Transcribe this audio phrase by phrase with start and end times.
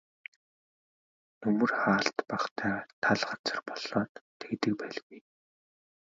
[1.41, 5.19] Нөмөр хаалт багатай тал газар болоод тэгдэг байлгүй.